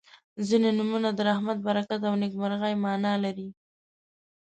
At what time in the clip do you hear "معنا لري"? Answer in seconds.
2.85-3.47